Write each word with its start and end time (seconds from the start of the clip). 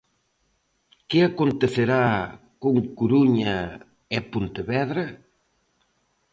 Que 1.09 1.19
acontecerá 1.23 2.05
con 2.61 2.75
Coruña 2.99 3.57
e 4.15 4.17
Pontevedra? 4.31 5.05